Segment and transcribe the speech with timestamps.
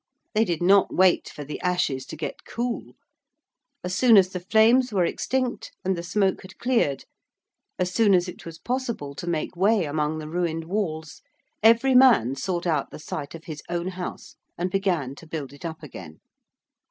[0.33, 2.93] They did not wait for the ashes to get cool.
[3.83, 7.05] As soon as the flames were extinct and the smoke had cleared:
[7.77, 11.21] as soon as it was possible to make way among the ruined walls,
[11.61, 15.63] every man sought out the site of his own house and began to build it
[15.65, 16.19] up again.